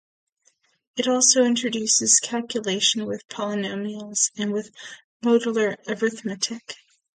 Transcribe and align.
It 0.97 1.07
also 1.07 1.43
introduces 1.43 2.19
calculation 2.19 3.05
with 3.05 3.27
polynomials 3.27 4.31
and 4.35 4.51
with 4.51 4.71
modular 5.23 5.77
arithmetic. 5.87 6.75